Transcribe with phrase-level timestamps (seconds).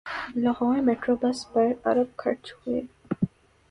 [0.35, 2.81] Lahore metro bus پر ارب خرچ ہوئے